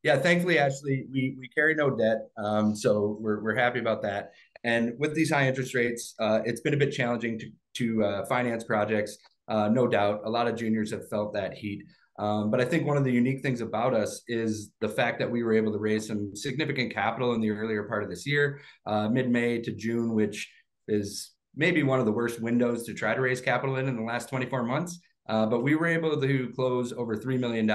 Yeah, 0.05 0.17
thankfully, 0.17 0.59
Ashley, 0.59 1.07
we, 1.11 1.35
we 1.39 1.47
carry 1.47 1.73
no 1.73 1.89
debt. 1.89 2.27
Um, 2.37 2.75
so 2.75 3.17
we're, 3.19 3.41
we're 3.41 3.55
happy 3.55 3.79
about 3.79 4.03
that. 4.03 4.33
And 4.63 4.93
with 4.99 5.15
these 5.15 5.31
high 5.31 5.47
interest 5.47 5.73
rates, 5.73 6.13
uh, 6.19 6.41
it's 6.45 6.61
been 6.61 6.75
a 6.75 6.77
bit 6.77 6.91
challenging 6.91 7.39
to, 7.39 7.49
to 7.77 8.03
uh, 8.03 8.25
finance 8.27 8.63
projects. 8.63 9.17
Uh, 9.47 9.67
no 9.67 9.87
doubt, 9.87 10.21
a 10.23 10.29
lot 10.29 10.47
of 10.47 10.55
juniors 10.55 10.91
have 10.91 11.09
felt 11.09 11.33
that 11.33 11.55
heat. 11.55 11.81
Um, 12.19 12.51
but 12.51 12.61
I 12.61 12.65
think 12.65 12.85
one 12.85 12.97
of 12.97 13.03
the 13.03 13.11
unique 13.11 13.41
things 13.41 13.61
about 13.61 13.95
us 13.95 14.21
is 14.27 14.69
the 14.79 14.87
fact 14.87 15.17
that 15.17 15.31
we 15.31 15.41
were 15.41 15.53
able 15.53 15.71
to 15.71 15.79
raise 15.79 16.05
some 16.05 16.35
significant 16.35 16.93
capital 16.93 17.33
in 17.33 17.41
the 17.41 17.49
earlier 17.49 17.85
part 17.85 18.03
of 18.03 18.09
this 18.11 18.27
year, 18.27 18.61
uh, 18.85 19.09
mid 19.09 19.31
May 19.31 19.59
to 19.61 19.71
June, 19.71 20.13
which 20.13 20.47
is 20.87 21.31
maybe 21.55 21.81
one 21.81 21.99
of 21.99 22.05
the 22.05 22.11
worst 22.11 22.39
windows 22.43 22.85
to 22.85 22.93
try 22.93 23.15
to 23.15 23.21
raise 23.21 23.41
capital 23.41 23.77
in 23.77 23.87
in 23.87 23.95
the 23.95 24.03
last 24.03 24.29
24 24.29 24.65
months. 24.65 24.99
Uh, 25.27 25.47
but 25.47 25.63
we 25.63 25.73
were 25.73 25.87
able 25.87 26.21
to 26.21 26.51
close 26.55 26.93
over 26.93 27.17
$3 27.17 27.39
million 27.39 27.65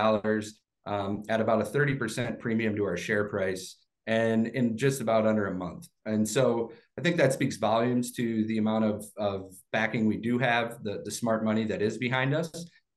um, 0.91 1.23
at 1.29 1.41
about 1.41 1.61
a 1.61 1.65
30% 1.65 2.41
premium 2.41 2.75
to 2.75 2.85
our 2.85 2.97
share 2.97 3.29
price 3.29 3.77
and 4.09 4.49
in 4.49 4.77
just 4.77 5.01
about 5.01 5.25
under 5.25 5.47
a 5.47 5.55
month. 5.55 5.87
And 6.05 6.29
so 6.29 6.73
I 6.99 7.01
think 7.01 7.17
that 7.19 7.33
speaks 7.33 7.57
volumes 7.57 8.11
to 8.13 8.45
the 8.47 8.59
amount 8.59 8.85
of, 8.85 9.05
of 9.17 9.53
backing 9.73 10.07
we 10.07 10.17
do 10.17 10.37
have, 10.39 10.83
the, 10.83 11.01
the 11.05 11.11
smart 11.11 11.45
money 11.45 11.65
that 11.67 11.81
is 11.81 11.97
behind 11.97 12.35
us, 12.35 12.51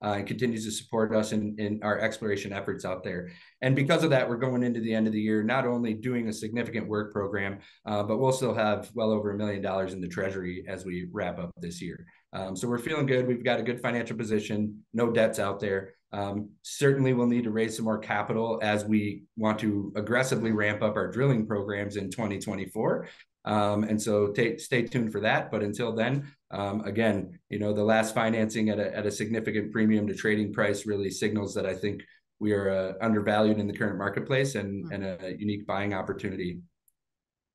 uh, 0.04 0.14
and 0.14 0.28
continues 0.28 0.66
to 0.66 0.72
support 0.72 1.16
us 1.16 1.34
in, 1.34 1.56
in 1.60 1.80
our 1.84 2.00
exploration 2.00 2.52
efforts 2.52 2.84
out 2.84 3.04
there. 3.04 3.30
And 3.62 3.76
because 3.76 4.04
of 4.04 4.10
that, 4.10 4.28
we're 4.28 4.38
going 4.38 4.64
into 4.64 4.82
the 4.82 4.94
end 4.94 5.06
of 5.06 5.14
the 5.14 5.22
year, 5.22 5.44
not 5.44 5.68
only 5.68 5.94
doing 5.94 6.28
a 6.28 6.34
significant 6.34 6.88
work 6.88 7.14
program, 7.14 7.60
uh, 7.86 8.02
but 8.02 8.18
we'll 8.18 8.34
still 8.34 8.56
have 8.56 8.90
well 8.96 9.12
over 9.12 9.32
a 9.32 9.38
million 9.38 9.62
dollars 9.62 9.94
in 9.94 10.02
the 10.02 10.08
treasury 10.08 10.66
as 10.68 10.84
we 10.84 11.08
wrap 11.12 11.38
up 11.38 11.52
this 11.58 11.80
year. 11.80 12.06
Um, 12.34 12.56
so 12.56 12.68
we're 12.68 12.80
feeling 12.80 13.06
good. 13.06 13.28
We've 13.28 13.44
got 13.44 13.60
a 13.60 13.64
good 13.64 13.82
financial 13.82 14.18
position, 14.18 14.84
no 14.94 15.12
debts 15.12 15.38
out 15.38 15.60
there. 15.60 15.94
Um, 16.14 16.52
certainly, 16.62 17.14
we'll 17.14 17.28
need 17.28 17.44
to 17.44 17.52
raise 17.52 17.76
some 17.76 17.86
more 17.86 17.98
capital 17.98 18.60
as 18.62 18.86
we 18.86 19.24
want 19.36 19.60
to 19.60 19.92
aggressively 19.96 20.52
ramp 20.52 20.82
up 20.82 20.96
our 20.96 21.12
drilling 21.12 21.48
programs 21.48 21.98
in 21.98 22.12
2024. 22.12 23.08
Um, 23.46 23.84
and 23.84 24.02
so 24.02 24.28
t- 24.28 24.58
stay 24.58 24.84
tuned 24.84 25.12
for 25.12 25.20
that. 25.22 25.52
But 25.52 25.64
until 25.64 25.94
then, 25.94 26.32
um, 26.52 26.82
again, 26.86 27.40
you 27.50 27.60
know, 27.60 27.74
the 27.74 27.84
last 27.84 28.14
financing 28.14 28.70
at 28.70 28.80
a, 28.80 28.96
at 28.96 29.06
a 29.06 29.12
significant 29.12 29.72
premium 29.72 30.08
to 30.08 30.16
trading 30.16 30.54
price 30.54 30.86
really 30.86 31.10
signals 31.10 31.54
that 31.56 31.66
I 31.66 31.74
think 31.74 32.04
we 32.40 32.54
are 32.54 32.70
uh, 32.70 32.94
undervalued 33.02 33.58
in 33.58 33.68
the 33.68 33.74
current 33.74 33.98
marketplace 33.98 34.56
and, 34.56 34.86
mm-hmm. 34.86 34.94
and 34.94 35.22
a 35.22 35.36
unique 35.38 35.66
buying 35.66 35.94
opportunity. 35.94 36.60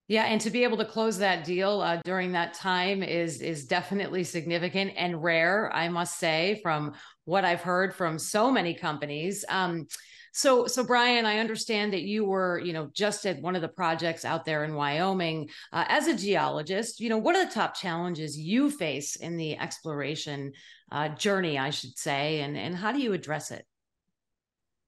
Yeah, 0.08 0.24
and 0.24 0.40
to 0.40 0.50
be 0.50 0.64
able 0.64 0.78
to 0.78 0.86
close 0.86 1.18
that 1.18 1.44
deal 1.44 1.82
uh, 1.82 2.00
during 2.02 2.32
that 2.32 2.54
time 2.54 3.02
is 3.02 3.42
is 3.42 3.66
definitely 3.66 4.24
significant 4.24 4.92
and 4.96 5.22
rare, 5.22 5.70
I 5.74 5.90
must 5.90 6.18
say, 6.18 6.60
from 6.62 6.94
what 7.28 7.44
I've 7.44 7.60
heard 7.60 7.94
from 7.94 8.18
so 8.18 8.50
many 8.50 8.72
companies. 8.72 9.44
Um, 9.50 9.86
so, 10.32 10.66
so 10.66 10.82
Brian, 10.82 11.26
I 11.26 11.40
understand 11.40 11.92
that 11.92 12.02
you 12.02 12.24
were, 12.24 12.58
you 12.58 12.72
know, 12.72 12.88
just 12.94 13.26
at 13.26 13.42
one 13.42 13.54
of 13.54 13.60
the 13.60 13.68
projects 13.68 14.24
out 14.24 14.46
there 14.46 14.64
in 14.64 14.74
Wyoming. 14.74 15.50
Uh, 15.70 15.84
as 15.88 16.06
a 16.06 16.16
geologist, 16.16 17.00
you 17.00 17.10
know, 17.10 17.18
what 17.18 17.36
are 17.36 17.44
the 17.44 17.52
top 17.52 17.74
challenges 17.74 18.38
you 18.38 18.70
face 18.70 19.16
in 19.16 19.36
the 19.36 19.58
exploration 19.58 20.52
uh, 20.90 21.10
journey, 21.10 21.58
I 21.58 21.68
should 21.68 21.98
say, 21.98 22.40
and 22.40 22.56
and 22.56 22.74
how 22.74 22.92
do 22.92 22.98
you 22.98 23.12
address 23.12 23.50
it? 23.50 23.66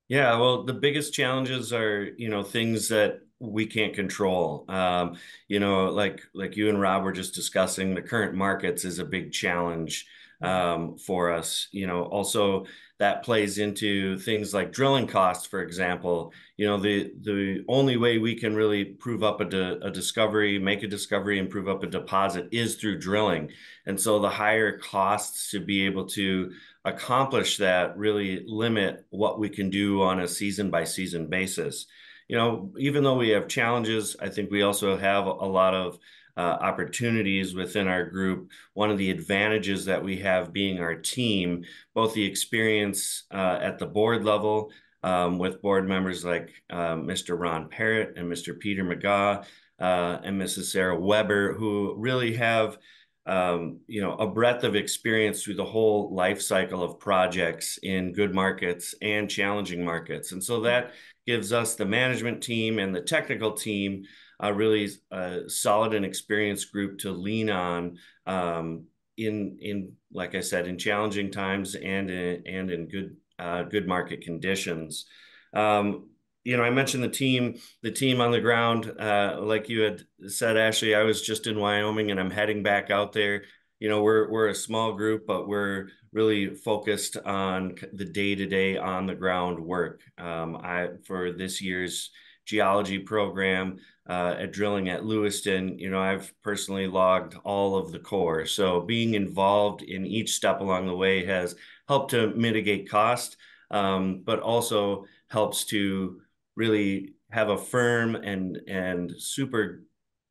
Yeah, 0.08 0.38
well, 0.38 0.64
the 0.64 0.74
biggest 0.74 1.12
challenges 1.12 1.74
are, 1.74 2.08
you 2.16 2.30
know, 2.30 2.42
things 2.42 2.88
that 2.88 3.20
we 3.38 3.66
can't 3.66 3.94
control. 3.94 4.64
Um, 4.68 5.18
you 5.46 5.60
know, 5.60 5.90
like 5.90 6.22
like 6.32 6.56
you 6.56 6.70
and 6.70 6.80
Rob 6.80 7.04
were 7.04 7.12
just 7.12 7.34
discussing, 7.34 7.94
the 7.94 8.02
current 8.02 8.34
markets 8.34 8.86
is 8.86 8.98
a 8.98 9.04
big 9.04 9.30
challenge 9.30 10.06
um, 10.40 10.96
for 10.98 11.32
us. 11.32 11.68
You 11.72 11.86
know, 11.86 12.02
also 12.04 12.66
that 12.98 13.22
plays 13.22 13.56
into 13.56 14.18
things 14.18 14.52
like 14.52 14.72
drilling 14.72 15.06
costs, 15.06 15.46
for 15.46 15.62
example. 15.62 16.32
You 16.56 16.66
know, 16.66 16.76
the 16.78 17.12
the 17.22 17.64
only 17.68 17.96
way 17.96 18.18
we 18.18 18.34
can 18.34 18.54
really 18.54 18.84
prove 18.84 19.22
up 19.22 19.40
a, 19.40 19.78
a 19.80 19.90
discovery, 19.90 20.58
make 20.58 20.82
a 20.82 20.88
discovery, 20.88 21.38
and 21.38 21.48
prove 21.50 21.68
up 21.68 21.82
a 21.82 21.86
deposit 21.86 22.48
is 22.52 22.76
through 22.76 22.98
drilling. 22.98 23.50
And 23.86 23.98
so 23.98 24.18
the 24.18 24.28
higher 24.28 24.78
costs 24.78 25.50
to 25.52 25.60
be 25.60 25.86
able 25.86 26.06
to 26.08 26.52
accomplish 26.84 27.56
that 27.56 27.96
really 27.96 28.44
limit 28.46 29.04
what 29.10 29.38
we 29.38 29.48
can 29.48 29.70
do 29.70 30.02
on 30.02 30.20
a 30.20 30.28
season 30.28 30.70
by 30.70 30.84
season 30.84 31.28
basis. 31.28 31.86
You 32.28 32.36
know, 32.36 32.72
even 32.78 33.02
though 33.02 33.16
we 33.16 33.30
have 33.30 33.48
challenges, 33.48 34.14
I 34.20 34.28
think 34.28 34.50
we 34.50 34.62
also 34.62 34.96
have 34.96 35.26
a 35.26 35.30
lot 35.30 35.74
of 35.74 35.98
uh, 36.36 36.40
opportunities 36.60 37.54
within 37.54 37.88
our 37.88 38.04
group. 38.04 38.50
One 38.74 38.90
of 38.90 38.98
the 38.98 39.10
advantages 39.10 39.84
that 39.86 40.02
we 40.02 40.18
have 40.18 40.52
being 40.52 40.80
our 40.80 40.94
team, 40.94 41.64
both 41.94 42.14
the 42.14 42.24
experience 42.24 43.24
uh, 43.30 43.58
at 43.60 43.78
the 43.78 43.86
board 43.86 44.24
level 44.24 44.72
um, 45.02 45.38
with 45.38 45.62
board 45.62 45.88
members 45.88 46.24
like 46.24 46.52
uh, 46.70 46.94
Mr. 46.94 47.38
Ron 47.38 47.68
Parratt 47.68 48.14
and 48.16 48.30
Mr. 48.30 48.58
Peter 48.58 48.84
Megaw 48.84 49.44
uh, 49.78 50.18
and 50.22 50.40
Mrs. 50.40 50.64
Sarah 50.64 50.98
Weber, 50.98 51.54
who 51.54 51.94
really 51.96 52.34
have 52.36 52.78
um, 53.26 53.80
you 53.86 54.00
know 54.00 54.14
a 54.14 54.26
breadth 54.26 54.64
of 54.64 54.74
experience 54.74 55.42
through 55.42 55.54
the 55.54 55.64
whole 55.64 56.14
life 56.14 56.40
cycle 56.40 56.82
of 56.82 56.98
projects 56.98 57.78
in 57.82 58.12
good 58.12 58.34
markets 58.34 58.94
and 59.02 59.30
challenging 59.30 59.84
markets, 59.84 60.32
and 60.32 60.42
so 60.42 60.60
that 60.62 60.92
gives 61.26 61.52
us 61.52 61.74
the 61.74 61.84
management 61.84 62.42
team 62.42 62.78
and 62.78 62.94
the 62.94 63.00
technical 63.00 63.52
team 63.52 64.04
a 64.40 64.52
really 64.52 64.88
uh, 65.12 65.40
solid 65.46 65.94
and 65.94 66.04
experienced 66.04 66.72
group 66.72 66.98
to 66.98 67.10
lean 67.12 67.50
on 67.50 67.98
um, 68.26 68.84
in 69.16 69.58
in 69.60 69.92
like 70.12 70.34
I 70.34 70.40
said 70.40 70.66
in 70.66 70.78
challenging 70.78 71.30
times 71.30 71.74
and 71.74 72.10
in, 72.10 72.42
and 72.46 72.70
in 72.70 72.88
good 72.88 73.16
uh, 73.38 73.62
good 73.64 73.86
market 73.86 74.22
conditions. 74.22 75.06
Um, 75.54 76.08
you 76.44 76.56
know, 76.56 76.62
I 76.62 76.70
mentioned 76.70 77.02
the 77.02 77.08
team, 77.08 77.58
the 77.82 77.90
team 77.90 78.20
on 78.20 78.30
the 78.30 78.40
ground. 78.40 78.92
Uh, 78.98 79.36
like 79.40 79.68
you 79.68 79.80
had 79.82 80.02
said, 80.26 80.56
Ashley, 80.56 80.94
I 80.94 81.02
was 81.02 81.22
just 81.22 81.46
in 81.46 81.58
Wyoming 81.58 82.10
and 82.10 82.18
I'm 82.18 82.30
heading 82.30 82.62
back 82.62 82.90
out 82.90 83.12
there. 83.12 83.44
You 83.78 83.88
know, 83.88 84.02
we're 84.02 84.30
we're 84.30 84.48
a 84.48 84.54
small 84.54 84.92
group, 84.92 85.26
but 85.26 85.48
we're 85.48 85.88
really 86.12 86.54
focused 86.54 87.16
on 87.16 87.76
the 87.92 88.04
day 88.04 88.34
to 88.34 88.46
day 88.46 88.76
on 88.76 89.06
the 89.06 89.14
ground 89.14 89.58
work. 89.60 90.02
Um, 90.18 90.56
I 90.56 90.88
for 91.06 91.32
this 91.32 91.62
year's 91.62 92.10
geology 92.46 92.98
program 92.98 93.78
uh, 94.10 94.34
at 94.40 94.52
drilling 94.52 94.88
at 94.88 95.04
Lewiston, 95.04 95.78
you 95.78 95.88
know, 95.88 96.00
I've 96.00 96.34
personally 96.42 96.88
logged 96.88 97.36
all 97.44 97.76
of 97.76 97.92
the 97.92 98.00
core. 98.00 98.44
So 98.44 98.80
being 98.80 99.14
involved 99.14 99.82
in 99.82 100.04
each 100.04 100.32
step 100.32 100.60
along 100.60 100.88
the 100.88 100.96
way 100.96 101.24
has 101.26 101.54
helped 101.86 102.10
to 102.10 102.34
mitigate 102.34 102.90
cost, 102.90 103.36
um, 103.70 104.22
but 104.24 104.40
also 104.40 105.04
helps 105.28 105.64
to 105.66 106.20
really 106.56 107.14
have 107.30 107.50
a 107.50 107.56
firm 107.56 108.16
and 108.16 108.58
and 108.66 109.12
super 109.16 109.84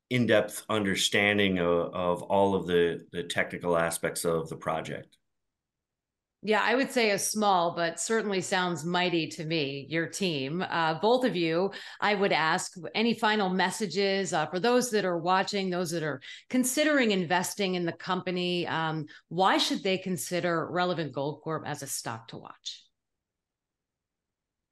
in-depth 0.09 0.65
understanding 0.67 1.59
of, 1.59 1.93
of 1.93 2.21
all 2.23 2.55
of 2.55 2.67
the 2.67 3.05
the 3.13 3.23
technical 3.23 3.77
aspects 3.77 4.25
of 4.25 4.49
the 4.49 4.57
project. 4.57 5.18
Yeah, 6.41 6.61
I 6.63 6.73
would 6.75 6.89
say 6.89 7.11
a 7.11 7.19
small, 7.19 7.75
but 7.75 7.99
certainly 7.99 8.39
sounds 8.39 8.85
mighty 8.85 9.27
to 9.27 9.43
me, 9.43 9.85
your 9.89 10.07
team. 10.07 10.61
Uh, 10.69 10.97
both 11.01 11.25
of 11.25 11.35
you, 11.35 11.71
I 11.99 12.15
would 12.15 12.31
ask 12.31 12.75
any 12.95 13.13
final 13.13 13.49
messages 13.49 14.31
uh, 14.31 14.45
for 14.45 14.57
those 14.57 14.89
that 14.91 15.03
are 15.03 15.17
watching, 15.17 15.69
those 15.69 15.91
that 15.91 16.01
are 16.03 16.21
considering 16.49 17.11
investing 17.11 17.75
in 17.75 17.85
the 17.85 17.91
company. 17.91 18.65
Um, 18.67 19.07
why 19.27 19.57
should 19.57 19.83
they 19.83 19.97
consider 19.97 20.69
Relevant 20.71 21.11
Gold 21.11 21.41
Corp 21.41 21.63
as 21.67 21.83
a 21.83 21.87
stock 21.87 22.29
to 22.29 22.37
watch? 22.37 22.88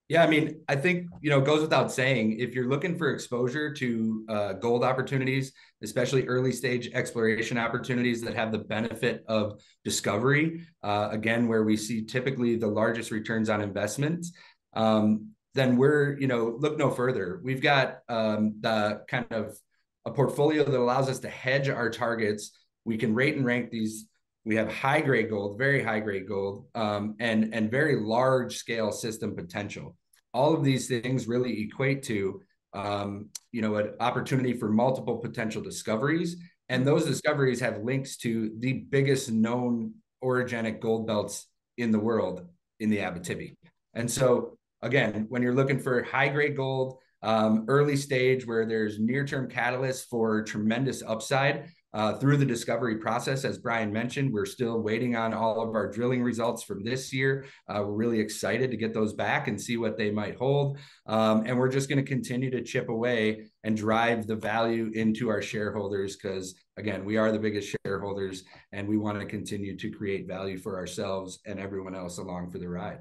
Yeah, 0.10 0.24
I 0.24 0.28
mean, 0.28 0.62
I 0.70 0.78
think 0.78 1.08
you 1.22 1.30
know, 1.30 1.42
goes 1.42 1.62
without 1.62 1.92
saying, 1.92 2.40
if 2.40 2.56
you're 2.56 2.70
looking 2.70 2.98
for 2.98 3.12
exposure 3.12 3.74
to 3.74 4.26
uh, 4.30 4.54
gold 4.54 4.84
opportunities, 4.86 5.52
especially 5.84 6.26
early 6.28 6.54
stage 6.54 6.90
exploration 6.94 7.58
opportunities 7.58 8.22
that 8.22 8.34
have 8.34 8.54
the 8.54 8.60
benefit 8.60 9.26
of 9.28 9.60
discovery, 9.84 10.66
uh, 10.82 11.10
again, 11.12 11.50
where 11.50 11.64
we 11.64 11.76
see 11.76 12.06
typically 12.06 12.56
the 12.56 12.68
largest 12.68 13.12
returns 13.12 13.50
on 13.50 13.62
investments, 13.62 14.32
um, 14.76 15.32
then 15.56 15.76
we're 15.76 16.18
you 16.20 16.28
know, 16.28 16.56
look 16.58 16.78
no 16.78 16.90
further. 16.90 17.42
We've 17.44 17.62
got 17.62 18.00
um, 18.08 18.56
the 18.62 19.02
kind 19.10 19.26
of 19.32 19.58
a 20.06 20.12
portfolio 20.12 20.64
that 20.64 20.80
allows 20.80 21.10
us 21.10 21.20
to 21.20 21.30
hedge 21.30 21.68
our 21.68 21.90
targets. 21.90 22.52
We 22.86 22.98
can 22.98 23.14
rate 23.14 23.36
and 23.36 23.46
rank 23.46 23.72
these 23.72 24.06
we 24.48 24.56
have 24.56 24.72
high 24.72 25.02
grade 25.02 25.30
gold, 25.30 25.58
very 25.58 25.84
high 25.84 26.00
grade 26.00 26.28
gold, 26.28 26.66
um, 26.74 27.16
and 27.20 27.54
and 27.54 27.70
very 27.70 27.98
large 27.98 28.58
scale 28.58 28.92
system 28.92 29.36
potential. 29.36 29.96
All 30.34 30.54
of 30.54 30.64
these 30.64 30.88
things 30.88 31.28
really 31.28 31.62
equate 31.64 32.04
to 32.04 32.42
um, 32.74 33.30
you 33.52 33.62
know, 33.62 33.76
an 33.76 33.94
opportunity 34.00 34.54
for 34.54 34.70
multiple 34.70 35.18
potential 35.18 35.62
discoveries. 35.62 36.38
And 36.70 36.86
those 36.86 37.06
discoveries 37.06 37.60
have 37.62 37.80
links 37.80 38.18
to 38.18 38.52
the 38.60 38.74
biggest 38.74 39.32
known 39.32 39.94
orogenic 40.24 40.80
gold 40.80 41.08
belts 41.08 41.48
in 41.78 41.92
the 41.92 42.00
world 42.00 42.48
in 42.80 42.90
the 42.90 42.98
Abitibi. 42.98 43.56
And 43.94 44.10
so, 44.10 44.58
again, 44.82 45.26
when 45.30 45.42
you're 45.42 45.56
looking 45.56 45.80
for 45.80 46.04
high 46.04 46.28
grade 46.28 46.56
gold, 46.56 47.00
um, 47.24 47.66
early 47.68 47.96
stage 47.96 48.46
where 48.46 48.66
there's 48.66 49.00
near 49.00 49.26
term 49.26 49.50
catalysts 49.50 50.06
for 50.08 50.44
tremendous 50.44 51.02
upside, 51.02 51.70
uh, 51.98 52.14
through 52.14 52.38
the 52.38 52.46
discovery 52.46 52.98
process. 52.98 53.44
As 53.44 53.58
Brian 53.58 53.92
mentioned, 53.92 54.32
we're 54.32 54.46
still 54.46 54.82
waiting 54.82 55.16
on 55.16 55.34
all 55.34 55.60
of 55.64 55.74
our 55.74 55.92
drilling 55.92 56.22
results 56.22 56.62
from 56.62 56.84
this 56.84 57.12
year. 57.12 57.48
Uh, 57.68 57.80
we're 57.80 57.96
really 57.96 58.20
excited 58.20 58.70
to 58.70 58.78
get 58.78 58.94
those 58.94 59.14
back 59.14 59.48
and 59.48 59.60
see 59.60 59.78
what 59.78 59.98
they 59.98 60.12
might 60.12 60.38
hold. 60.38 60.78
Um, 61.08 61.44
and 61.48 61.58
we're 61.58 61.72
just 61.72 61.90
going 61.90 61.98
to 61.98 62.08
continue 62.08 62.52
to 62.52 62.62
chip 62.62 62.90
away 62.90 63.48
and 63.64 63.76
drive 63.76 64.28
the 64.28 64.36
value 64.36 64.92
into 64.94 65.30
our 65.30 65.42
shareholders 65.42 66.16
because, 66.16 66.54
again, 66.78 67.04
we 67.04 67.18
are 67.18 67.32
the 67.32 67.40
biggest 67.40 67.76
shareholders 67.84 68.44
and 68.72 68.88
we 68.88 68.98
want 68.98 69.20
to 69.20 69.26
continue 69.26 69.76
to 69.76 69.90
create 69.90 70.28
value 70.28 70.60
for 70.60 70.78
ourselves 70.78 71.40
and 71.48 71.60
everyone 71.60 71.96
else 71.96 72.20
along 72.20 72.52
for 72.52 72.60
the 72.60 72.70
ride. 72.70 73.00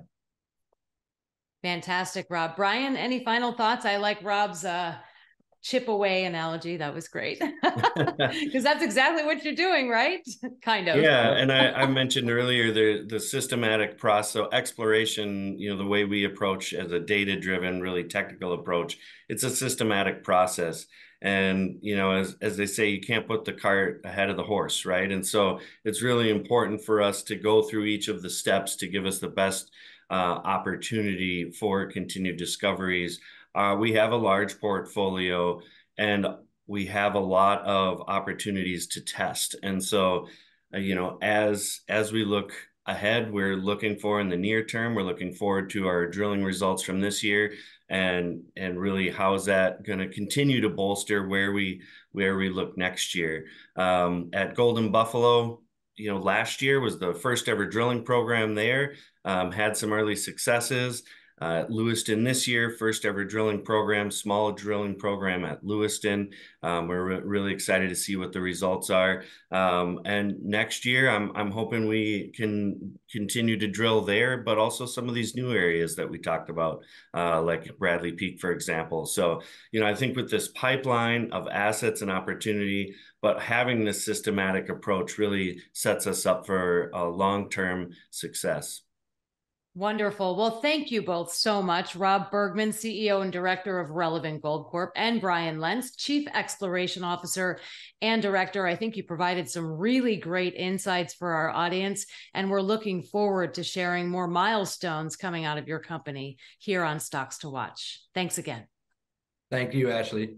Fantastic, 1.62 2.28
Rob. 2.30 2.56
Brian, 2.56 2.96
any 2.96 3.22
final 3.22 3.52
thoughts? 3.52 3.84
I 3.84 3.98
like 3.98 4.24
Rob's 4.24 4.64
uh, 4.64 4.94
chip 5.62 5.88
away 5.88 6.24
analogy. 6.24 6.76
That 6.76 6.94
was 6.94 7.08
great. 7.08 7.42
Because 8.46 8.62
that's 8.62 8.82
exactly 8.82 9.24
what 9.24 9.44
you're 9.44 9.54
doing, 9.54 9.88
right? 9.88 10.26
kind 10.62 10.88
of. 10.88 11.02
Yeah. 11.02 11.32
And 11.32 11.52
I, 11.52 11.72
I, 11.72 11.86
mentioned 11.86 12.30
earlier 12.30 12.72
the 12.72 13.06
the 13.06 13.20
systematic 13.20 13.98
process 13.98 14.46
exploration, 14.52 15.58
you 15.58 15.70
know, 15.70 15.76
the 15.76 15.86
way 15.86 16.04
we 16.04 16.24
approach 16.24 16.72
as 16.72 16.92
a 16.92 17.00
data-driven, 17.00 17.80
really 17.80 18.04
technical 18.04 18.52
approach, 18.54 18.98
it's 19.28 19.42
a 19.42 19.50
systematic 19.50 20.24
process. 20.24 20.86
And 21.22 21.78
you 21.82 21.96
know, 21.96 22.12
as 22.12 22.36
as 22.40 22.56
they 22.56 22.66
say, 22.66 22.88
you 22.88 23.00
can't 23.00 23.26
put 23.26 23.44
the 23.44 23.52
cart 23.52 24.02
ahead 24.04 24.30
of 24.30 24.36
the 24.36 24.44
horse, 24.44 24.84
right? 24.84 25.10
And 25.10 25.26
so 25.26 25.60
it's 25.84 26.02
really 26.02 26.30
important 26.30 26.84
for 26.84 27.02
us 27.02 27.22
to 27.24 27.36
go 27.36 27.62
through 27.62 27.84
each 27.84 28.08
of 28.08 28.22
the 28.22 28.30
steps 28.30 28.76
to 28.76 28.86
give 28.86 29.06
us 29.06 29.18
the 29.18 29.28
best 29.28 29.70
uh, 30.10 30.40
opportunity 30.44 31.50
for 31.50 31.86
continued 31.86 32.36
discoveries 32.36 33.20
uh, 33.56 33.74
we 33.74 33.94
have 33.94 34.12
a 34.12 34.16
large 34.16 34.60
portfolio 34.60 35.60
and 35.98 36.26
we 36.66 36.86
have 36.86 37.14
a 37.14 37.20
lot 37.20 37.62
of 37.62 38.02
opportunities 38.06 38.86
to 38.88 39.00
test. 39.00 39.56
And 39.62 39.82
so, 39.82 40.28
uh, 40.74 40.78
you 40.78 40.94
know, 40.94 41.18
as 41.22 41.80
as 41.88 42.12
we 42.12 42.24
look 42.24 42.52
ahead, 42.86 43.32
we're 43.32 43.56
looking 43.56 43.96
for 43.98 44.20
in 44.20 44.28
the 44.28 44.36
near 44.36 44.64
term, 44.64 44.94
we're 44.94 45.02
looking 45.02 45.32
forward 45.32 45.70
to 45.70 45.86
our 45.86 46.06
drilling 46.06 46.44
results 46.44 46.82
from 46.82 47.00
this 47.00 47.22
year 47.22 47.54
and 47.88 48.42
and 48.56 48.80
really 48.80 49.10
how 49.10 49.34
is 49.34 49.44
that 49.44 49.84
going 49.84 50.00
to 50.00 50.08
continue 50.08 50.60
to 50.60 50.68
bolster 50.68 51.26
where 51.26 51.52
we 51.52 51.80
where 52.12 52.36
we 52.36 52.50
look 52.50 52.76
next 52.76 53.14
year. 53.14 53.46
Um, 53.76 54.30
at 54.32 54.54
Golden 54.54 54.90
Buffalo, 54.90 55.60
you 55.96 56.10
know, 56.10 56.18
last 56.18 56.62
year 56.62 56.80
was 56.80 56.98
the 56.98 57.14
first 57.14 57.48
ever 57.48 57.66
drilling 57.66 58.04
program 58.04 58.54
there. 58.54 58.94
Um, 59.24 59.52
had 59.52 59.76
some 59.76 59.92
early 59.92 60.16
successes. 60.16 61.02
Uh, 61.38 61.64
Lewiston 61.68 62.24
this 62.24 62.48
year, 62.48 62.70
first 62.70 63.04
ever 63.04 63.22
drilling 63.22 63.62
program, 63.62 64.10
small 64.10 64.52
drilling 64.52 64.94
program 64.94 65.44
at 65.44 65.62
Lewiston. 65.62 66.30
Um, 66.62 66.88
we're 66.88 67.04
re- 67.04 67.20
really 67.22 67.52
excited 67.52 67.90
to 67.90 67.94
see 67.94 68.16
what 68.16 68.32
the 68.32 68.40
results 68.40 68.88
are. 68.88 69.22
Um, 69.50 70.00
and 70.06 70.42
next 70.42 70.86
year, 70.86 71.10
I'm, 71.10 71.36
I'm 71.36 71.50
hoping 71.50 71.88
we 71.88 72.32
can 72.34 72.98
continue 73.12 73.58
to 73.58 73.68
drill 73.68 74.00
there, 74.00 74.38
but 74.38 74.56
also 74.56 74.86
some 74.86 75.10
of 75.10 75.14
these 75.14 75.36
new 75.36 75.52
areas 75.52 75.94
that 75.96 76.08
we 76.08 76.18
talked 76.18 76.48
about, 76.48 76.82
uh, 77.12 77.42
like 77.42 77.76
Bradley 77.78 78.12
Peak, 78.12 78.40
for 78.40 78.50
example. 78.50 79.04
So, 79.04 79.42
you 79.72 79.80
know, 79.80 79.86
I 79.86 79.94
think 79.94 80.16
with 80.16 80.30
this 80.30 80.48
pipeline 80.48 81.32
of 81.32 81.48
assets 81.48 82.00
and 82.00 82.10
opportunity, 82.10 82.94
but 83.20 83.42
having 83.42 83.84
this 83.84 84.04
systematic 84.06 84.70
approach 84.70 85.18
really 85.18 85.60
sets 85.74 86.06
us 86.06 86.24
up 86.24 86.46
for 86.46 86.88
a 86.94 87.04
long 87.04 87.50
term 87.50 87.90
success. 88.10 88.80
Wonderful. 89.76 90.36
Well, 90.36 90.62
thank 90.62 90.90
you 90.90 91.02
both 91.02 91.34
so 91.34 91.60
much. 91.60 91.94
Rob 91.94 92.30
Bergmann, 92.30 92.70
CEO 92.70 93.20
and 93.20 93.30
Director 93.30 93.78
of 93.78 93.90
Relevant 93.90 94.40
Gold 94.40 94.68
Corp, 94.68 94.90
and 94.96 95.20
Brian 95.20 95.60
Lentz, 95.60 95.94
Chief 95.94 96.26
Exploration 96.32 97.04
Officer 97.04 97.58
and 98.00 98.22
Director. 98.22 98.66
I 98.66 98.74
think 98.74 98.96
you 98.96 99.02
provided 99.02 99.50
some 99.50 99.66
really 99.66 100.16
great 100.16 100.54
insights 100.54 101.12
for 101.12 101.30
our 101.30 101.50
audience, 101.50 102.06
and 102.32 102.50
we're 102.50 102.62
looking 102.62 103.02
forward 103.02 103.52
to 103.54 103.62
sharing 103.62 104.08
more 104.08 104.26
milestones 104.26 105.14
coming 105.14 105.44
out 105.44 105.58
of 105.58 105.68
your 105.68 105.80
company 105.80 106.38
here 106.58 106.82
on 106.82 106.98
Stocks 106.98 107.36
to 107.40 107.50
Watch. 107.50 108.00
Thanks 108.14 108.38
again. 108.38 108.64
Thank 109.50 109.74
you, 109.74 109.90
Ashley. 109.90 110.36